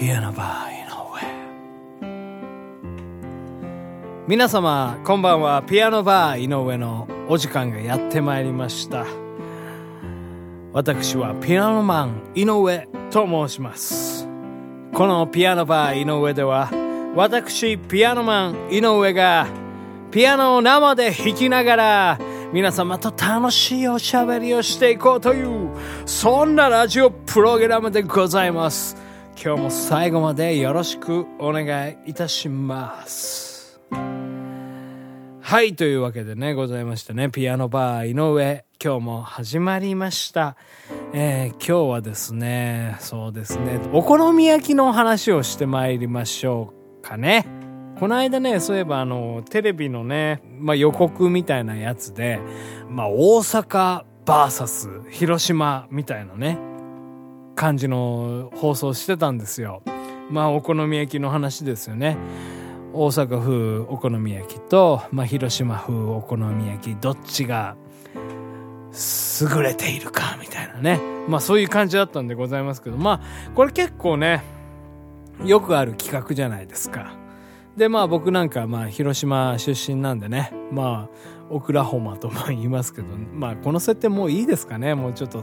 [0.00, 0.80] ピアノバー井
[2.00, 2.08] 上
[4.26, 5.62] 皆様こんばんは。
[5.62, 9.04] ピアノバー井上のお時間がやってまいりました。
[10.72, 14.26] 私はピアノマン井上と申します。
[14.94, 16.70] このピアノバー井上では
[17.14, 19.48] 私ピアノマン井上が
[20.10, 22.18] ピアノを生で弾きながら
[22.54, 25.68] 皆様と楽しいおしゃべりをしていこうという
[26.06, 29.09] そんなラジオプログラムでございます。
[29.36, 33.80] 今日も最後までよろしくお願いいたします。
[35.40, 40.56] はいというわけでねございましたねピアノバー井上今日も始まりました、
[41.12, 47.46] えー今日はですねそうですねお好み焼きの話をしてまいりましょうかね。
[47.98, 52.40] この間ね、そういえばあの、テレビのね、まあ、予告みたいなやつで、
[52.88, 56.58] まあ、大阪 VS 広島みたいなね、
[57.60, 59.82] 感じの放送してたんですよ。
[60.30, 62.16] まあ、お好み焼きの話ですよね。
[62.94, 67.76] 大阪風お好み焼きと、まあ、広島風お好み焼き、どっちが
[68.94, 71.02] 優れているか、みたいなね。
[71.28, 74.42] まあ、そういう感じだったんでございますけど、まあ、これ結構ね、
[75.44, 77.12] よくある企画じゃないですか。
[77.76, 84.94] でまあ僕なんかまあ広島出身なんでねまあオクラホマとも言いますけどまあこの設定もういいですかね。
[84.94, 85.42] もうちょっと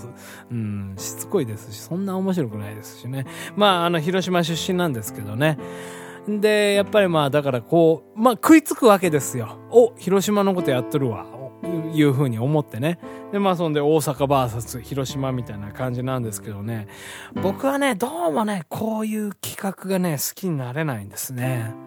[0.49, 3.25] うんしつこいですしそんな面白くないですしね。
[3.55, 5.57] まああの広島出身なんですけどね。
[6.27, 9.57] でやっぱりまあだからこうまあ食いつくわけですよ。
[9.69, 11.25] お広島のことやっとるわ。
[11.93, 12.99] いうふうに思ってね。
[13.31, 16.87] でまあそんで大阪 VS 広島みたいな感じなんですけどね。
[17.41, 21.86] 僕はねどうもねこういう企画がね好きになれないんですね。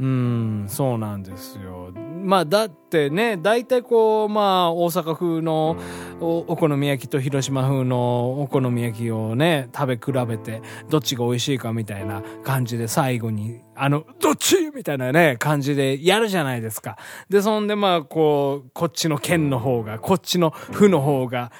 [0.00, 1.92] うん、そうなんですよ。
[2.24, 5.76] まあ、だってね、大体こう、まあ、大阪風の
[6.20, 16.96] おお好み焼きと広島風のお好み焼きをね、食べ比べて、どっちが美味しいかみたいな感じで最後に、あの、どっちみたいなね、感じでやるじゃないですか。
[17.28, 21.52] で、そんでまあ、こう、こっちの県の方が、こっちの風の方が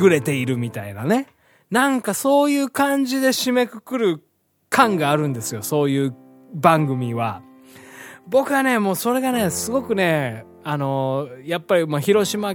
[0.00, 1.26] 優れているみたいなね。
[1.70, 4.22] なんかそういう感じで締めくくる
[4.70, 6.16] 感があるんですよ、そういう
[6.54, 7.42] 番組は。
[8.26, 12.54] 僕はね、もうそれがね、すごくね、あのやっぱりまあ広島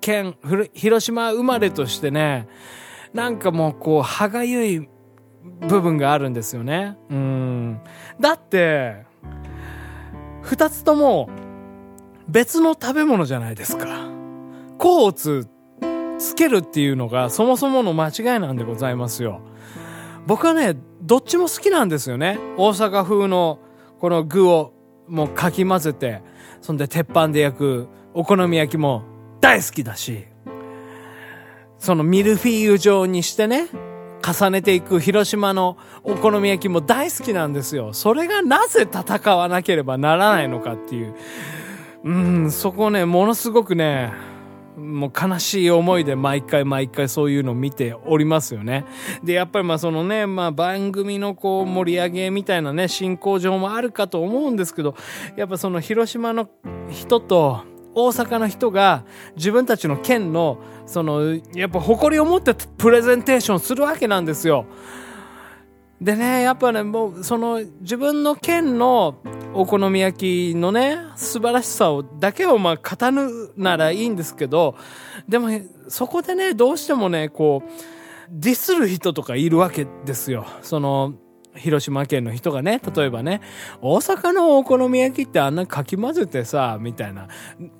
[0.00, 0.36] 県、
[0.72, 2.48] 広島生まれとしてね、
[3.12, 4.88] なんかもうこう、歯がゆい
[5.68, 6.96] 部分があるんですよね。
[7.10, 7.80] うん。
[8.20, 9.04] だって、
[10.42, 11.28] 二つとも
[12.28, 14.08] 別の食べ物じゃないですか。
[14.78, 15.48] 甲をつ
[16.18, 19.40] つけるっていうのがそもそもの間違いなんでございますよ。
[20.26, 22.38] 僕はね、どっちも好きなんですよね。
[22.56, 23.58] 大阪風の
[23.98, 24.72] この具を
[25.10, 26.22] もうかき混ぜて、
[26.60, 29.02] そんで鉄板で焼くお好み焼きも
[29.40, 30.24] 大好きだし、
[31.78, 33.68] そのミルフィーユ状にしてね、
[34.24, 37.92] 重ねていく広島のお好み焼きも大好きなんですよ。
[37.92, 41.14] それがなぜ戦わなければならないのかっていう。
[42.04, 44.12] うん、そこね、ものすごくね、
[44.76, 48.84] もう悲しい思いで毎回毎回そういうのを見ておりますよね。
[49.22, 54.94] で、やっぱりまあそのね、まあ番組のこう盛り上げみたいなね、進行上もあるかと思うんですけど、
[55.36, 56.48] やっぱその広島の
[56.90, 57.64] 人と
[57.94, 59.04] 大阪の人が
[59.36, 64.66] 自分たちの県のそのやっぱ誇りを持ってプレゼンテーションするわけなんですよ。
[66.00, 69.16] でね、やっぱね、もう、その、自分の県の
[69.52, 74.76] お好み焼きのね、素晴らしさを、だけをまあ語るならいいんですけど、
[75.28, 75.48] でも、
[75.88, 77.70] そこでね、どうしてもね、こう、
[78.30, 80.46] ディスる人とかいるわけですよ。
[80.62, 81.14] その、
[81.56, 83.40] 広島県の人がね、例えばね、
[83.82, 87.28] 大阪のお好み焼きってあんなかき混ぜてさ、みたいな、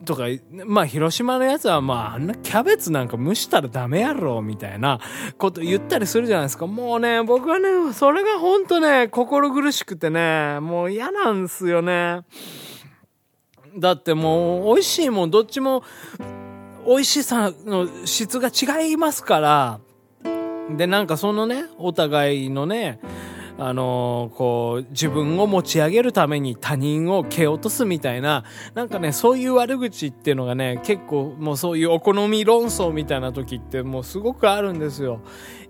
[0.04, 0.24] とか、
[0.64, 5.00] まあ広島のやつはまああんなキャベツなんか蒸したらダメやろ、みたいな
[5.38, 6.66] こと言ったりするじゃないですか。
[6.66, 12.20] もうね、僕はね、それがほんとね、心苦しくてね、もう嫌なんすよね。
[13.78, 15.84] だってもう、美味しいもん、どっちも、
[16.86, 19.80] 美味しさの質が違いますから、
[20.76, 23.00] で、なんかそのね、お互いのね、
[23.62, 35.20] あのーこう、自分を持ち上げるために他人を蹴落とすみたいな、なんかね、そういう悪口っていうのがね、結構もうそういうお好み論争みたいな時ってもうすごくあるんですよ。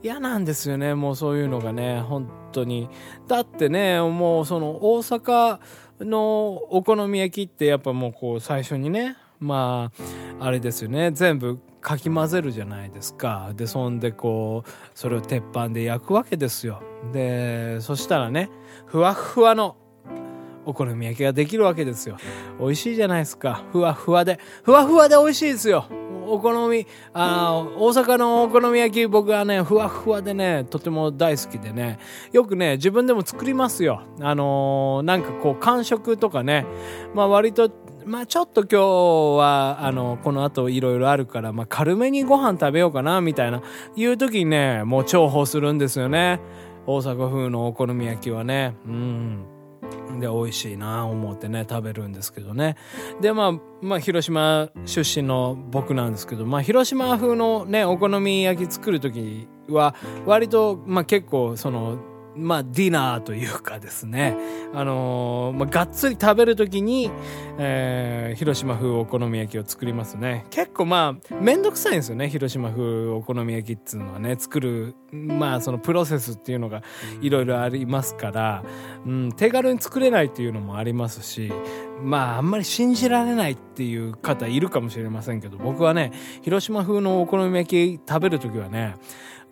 [0.04, 2.88] 嫌なんですよね、もうそういうのがね、本当に。
[3.26, 5.58] だってね、もうその大阪
[6.00, 9.90] のお好み焼きってやっぱもうこう最初にね、ま
[10.38, 13.52] あ、あれですよね、全部かき混ぜるじゃないですか。
[13.54, 16.82] で、そんでこう、それを鉄板で焼くわけですよ。
[17.12, 18.50] で、そしたらね、
[18.86, 19.76] ふわふわの
[20.66, 22.16] お好み焼きができるわけですよ。
[22.58, 23.64] 美味しいじゃないですか。
[23.72, 24.38] ふわふわで。
[24.62, 25.86] ふわふわで美味しいですよ。
[26.26, 31.98] お好み、あ大阪のお好み焼き僕はね、ふわふわでね、とても大好きでね、
[32.30, 34.02] よくね、自分でも作りますよ。
[34.20, 36.66] あのー、なんかこう、感触とかね、
[37.14, 37.68] まあ割と
[38.04, 43.62] まあちょっと今日は、あの、この後いろいろあるから、まあ軽めにご飯食べようかな、みたいな、
[43.96, 46.40] いう時にね、もう重宝するんですよね。
[46.86, 48.76] 大阪風のお好み焼きはね。
[48.86, 49.44] うん。
[50.18, 52.76] で、美味しいな思ってね、食べるんですけどね。
[53.20, 59.94] で、まあ、まあ、広島出身の僕なんですけど、まあ、広島風のね、お好み焼き作る時は、
[60.26, 61.98] 割と、まあ結構、その、
[62.40, 64.36] まあ、ディナーというかですね、
[64.74, 67.10] あのー、まあ、がっつり食べるときに、
[67.58, 70.46] えー、広島風お好み焼きを作りますね。
[70.50, 76.82] 結構まあ、めんどくさいんですよね、広島風お好み焼きっていうのはね、作る、まあ、そのプロセスっていうのが
[77.20, 78.64] いろいろありますから、
[79.06, 81.52] うん、手軽に作れないっていうのもありますし、
[82.02, 88.96] まあ、あんまり信じられないっていう方いるかもしれませんけど、僕はね、広島風のお好み焼き食べるときはね、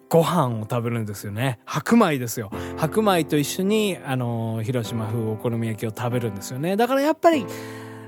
[0.08, 1.58] ご飯を食べるんですよね。
[1.64, 2.50] 白米ですよ。
[2.76, 6.76] 白米と一緒に、あの、広島風お好み焼きを食べるんですよね。
[6.76, 7.44] だからやっぱり、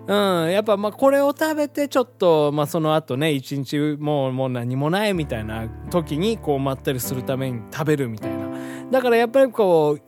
[0.06, 8.48] うん、やっぱまあこれを食べてちょっと、まあその後ね、一日もうもう何もないみたいな時にこうまったりするために食べるみたいな。
[8.90, 10.02] だからやっぱりこう、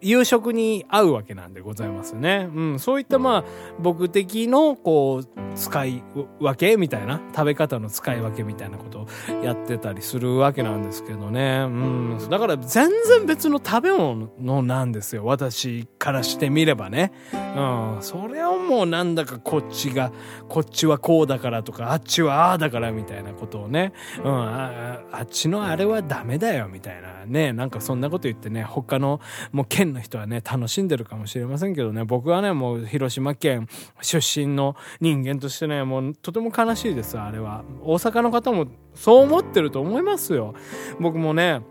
[0.00, 2.48] 夕食に合うわけなんでございますね。
[2.54, 3.44] うん、そういったまあ、
[3.80, 6.02] 僕的の、こう、使い
[6.40, 11.64] 分けみたいな、食べ方の使い分けみたいなことをやってたりするわけなんですけどね。
[11.66, 15.24] うん、だから全然別の食べ物なんですよ。
[15.24, 17.12] 私からしてみればね。
[17.32, 20.12] うん、それをもうなんだかこっちが、
[20.48, 23.92] こっちはこうだからとか、あっちはああだからみたいなことをね、
[24.24, 29.20] うん、ああっちのあれはダメだよみたいなね、なんかそんなこと言ってね、他の
[29.52, 33.68] もう県の人はね、楽しんでるかもしれませんけどね、僕はね、もう広島県
[34.00, 37.64] 出身の人間としてね、もうとても悲しいです、あれは。
[37.82, 40.54] 大阪の方もそう思ってると思いますよ。
[41.00, 41.62] 僕もね、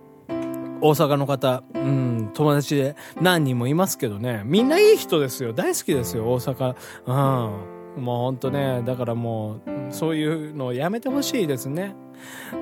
[0.81, 5.53] 大阪の方、うん、友達で何人もいますけどね、みんないい人ですよ。
[5.53, 6.75] 大好きですよ、大阪。
[7.05, 8.03] うん。
[8.03, 11.95] もうほんとね、だからもう、そういうのをやめてほしいですね。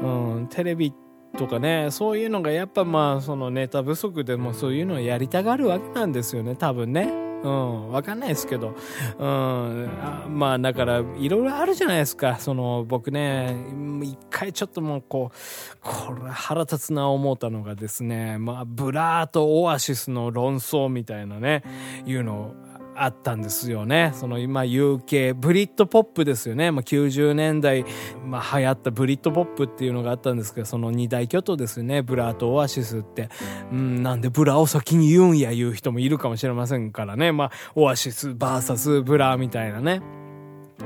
[0.01, 1.04] うん、テレビって
[1.35, 7.25] とかねそういうのがやっぱまあそのネタ不足でもそういうのをやりたがるわけなんですよね多分ね。
[7.45, 8.75] うん、わかんないですけど、
[9.19, 12.37] うん、あまあだからいろいろあるじゃないですか。
[12.39, 13.55] その僕ね、
[14.01, 21.63] 一回ちょっともうこう、これ腹立つな思ったのがですね、まあブラーとオアシスの論争みたいなね、
[22.07, 22.55] いうのを
[22.95, 24.11] あったんですよね。
[24.15, 26.71] その今 UK、ブリットポップですよね。
[26.71, 27.85] まあ、90年代、
[28.25, 32.01] まあ、流行ったブリットポップっていうのがあったんですけど、その二大巨頭ですよね。
[32.01, 33.29] ブラーとオアシスって。
[33.71, 37.31] うん、なんでブラーを先に言うんや言う人もいるかもしれませんからね。
[37.31, 40.01] まあ、オアシス versus ブラーみたいなね。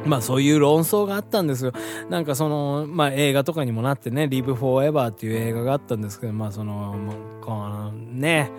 [0.05, 1.73] まあそういう論争があったんですよ。
[2.09, 6.95] なんかその、まあ映画とかにもなってね、Live Forever っていう映画があったんですけど、まあその、
[7.41, 8.51] このね、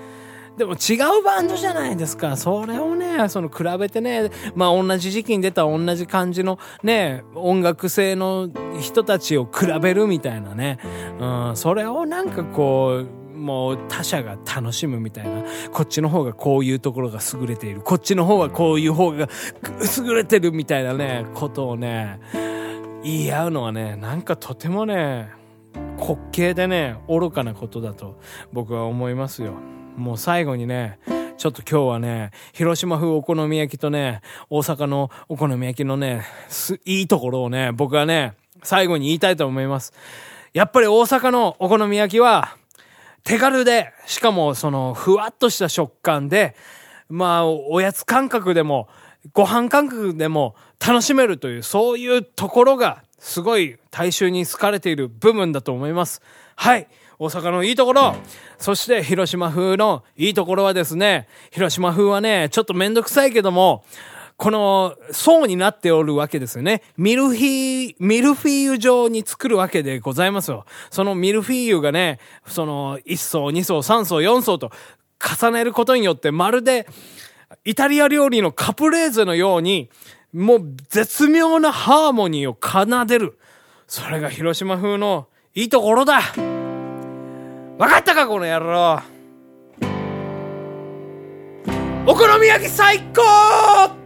[0.56, 2.37] でも違うバンドじゃないですか。
[2.37, 8.50] それをね、その比べてね、まあ同じ時期に出た同じ感じのね、音楽性の
[8.81, 10.79] 人たちを比べるみたいなね。
[11.19, 15.44] うん、それをなんかこう、もう他者が楽しむみたいな。
[15.73, 17.81] こっちの方がこういうところが優れている。
[17.81, 19.29] こっちの方はこういう方が
[19.99, 22.20] 優れてるみたいなね、ことをね、
[23.02, 25.31] 言い合うのはね、なんかとてもね、
[25.75, 28.19] 滑稽でね、愚かなことだと
[28.52, 29.54] 僕は思いますよ。
[30.00, 30.99] もう最後にね、
[31.37, 36.25] ちょっと今日はね、広島風お好み焼きとね、大阪のお好み焼きのね、
[36.85, 39.92] いいところをね、僕はね、最後に言いたいと思います。
[40.52, 42.57] やっぱり大阪のお好み焼きは、
[43.23, 46.57] 手軽で、しかもその、ふわっとした食感で、
[47.09, 48.88] まあ、おやつ感覚でも、
[49.33, 56.23] ご飯感覚でも楽しめるという、そういうところが、すごい大衆に好かれている部分だと思います。
[56.57, 56.88] はい。
[57.21, 58.17] 大阪のいいところ、
[58.59, 63.85] そして広島風のいいところはですね、広島風はね、ちょっとめんどくさいけども、
[64.39, 66.81] この層になっておるわけですよね。
[66.97, 70.65] ミルフィー、ミルフィーユ状に作るわけでございますよ。
[70.91, 74.71] そのミルフィーユがね、その1層、2層、3層、4層と
[75.23, 76.87] 重ねることによってまるで
[77.67, 79.91] イタリア料理のカプレーゼのように、
[80.33, 83.39] もう絶妙なハーモニーを奏でる。
[83.87, 86.23] それが広島風のいいところだ
[87.81, 89.01] 分かったかこの野郎。
[92.07, 94.00] お好み焼き最高！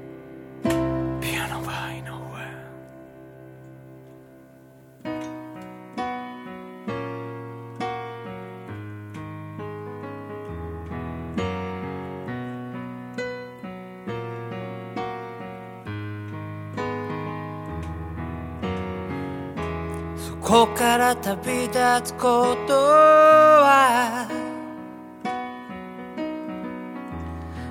[21.16, 24.28] 旅立つことは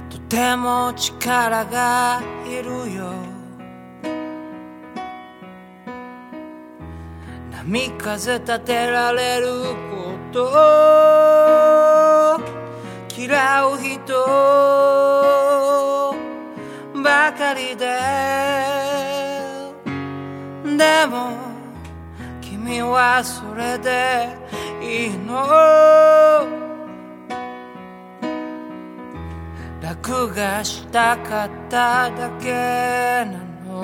[0.09, 3.13] とても力がいるよ。
[7.51, 9.47] 波風立てられる
[9.89, 10.51] こと
[13.15, 14.25] 嫌う人
[17.01, 17.85] ばかりで。
[20.77, 21.52] でも
[22.63, 24.29] 君はそれで
[24.81, 25.35] いいの？
[29.81, 32.53] 楽がしたかっただけ
[33.25, 33.25] な
[33.65, 33.83] の。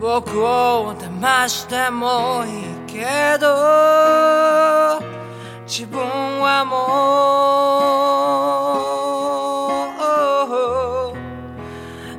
[0.00, 3.06] 僕を騙してもいいけ
[3.38, 3.46] ど
[5.66, 6.00] 自分
[6.40, 6.76] はも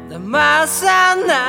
[0.07, 1.48] う騙さない。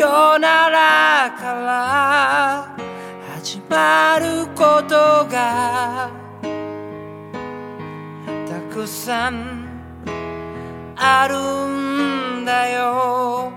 [0.00, 2.74] よならから
[3.34, 6.10] 始まることが
[8.48, 9.68] たくさん
[10.96, 11.36] ある
[12.40, 13.52] んだよ。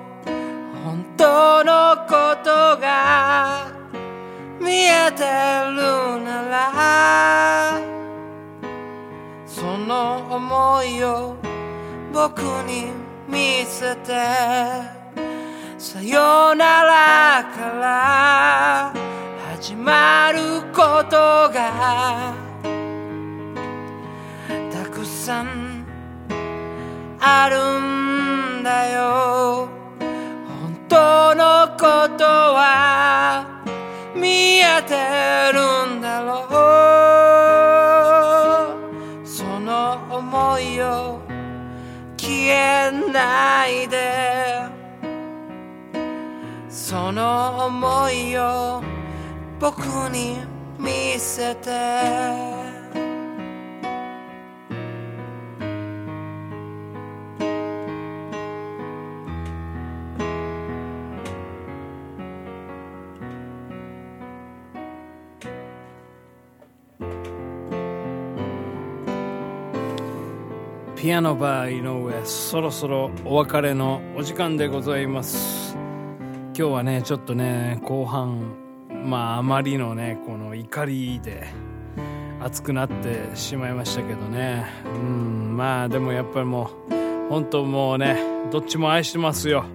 [0.84, 3.72] 本当のことが
[4.60, 7.80] 見えてるなら
[9.46, 11.38] その思いを
[12.12, 12.92] 僕に
[13.30, 15.03] 見せて
[15.84, 18.94] さよならから
[19.52, 20.40] 始まる
[20.72, 21.18] こと
[21.50, 22.34] が
[24.72, 25.86] たくさん
[27.20, 27.58] ある
[28.62, 29.68] んだよ。
[30.00, 33.46] 本当のことは
[34.16, 36.53] 見えてるんだろう。
[46.94, 48.80] その思いを
[49.60, 49.80] 僕
[50.12, 50.38] に
[50.78, 51.72] 見せて。
[70.96, 75.63] ピアノバー井上そろそろお別れのお時間でございます。
[76.56, 78.56] 今日はねちょっとね後半
[79.06, 81.48] まああまりのねこの怒りで
[82.40, 88.18] 熱くなってしまいましたけどねうんまあでもやっぱりもう本当もうね
[88.52, 89.66] どっちも愛してますよ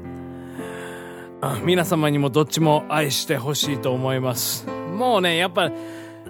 [1.64, 5.73] 皆様にもどっちも愛してほしいと思いますもうねやっぱ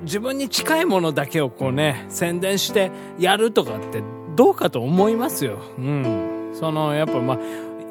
[0.01, 4.03] 自分に近いものだけをこうね宣伝してやるとかって
[4.39, 5.59] どうかと思いますよ。
[5.79, 6.53] うん。
[6.55, 7.39] その、やっぱまあ、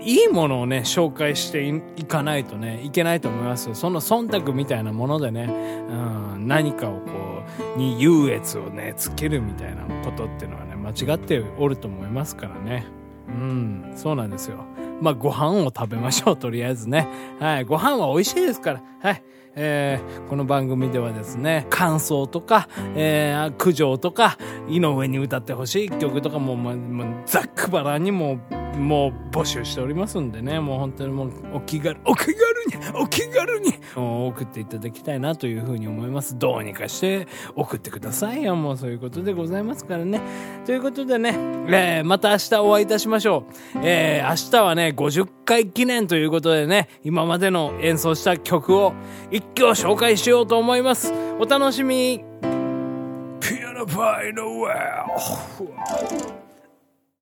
[0.01, 3.73] いいものをね、紹介していかないとね、いけないと思います。
[3.75, 5.43] その忖度みたいなものでね、
[5.89, 7.43] うん、何かをこ
[7.75, 12.85] う、に優越をね、つけるみたいなことっていうのはね、間違っておると思いますからね。
[13.27, 14.63] うん、そうなんですよ。
[15.01, 17.07] まあ、ご飯を食べましょう、 とりあえずね。
[17.39, 18.83] はい、ご飯は美味しいですから。
[19.01, 19.23] はい。
[19.59, 24.37] えー、この番組ではですね、感想とか、えー、苦情とか、
[24.69, 28.39] 井上に歌ってほしい曲とかも、もう、もうざっくばらにもう、
[28.77, 36.37] もう募集しておりますんでね、もう本当にもうお気軽、お気軽に、お気軽に送っていただきたいなというふうに思います。
[36.37, 38.55] どうにかして送ってくださいよ。
[38.55, 40.21] もうそういうことでございますからね。
[40.65, 41.29] ということでね、
[41.69, 43.79] えー、また明日お会いいたしましょう。
[43.83, 48.93] えー、明日はね、50回記念ということでね、今までの演奏した曲を
[49.31, 51.13] 一挙紹介しようと思います。
[51.39, 52.23] お楽しみ。
[53.39, 56.36] ピアノバイのウェル。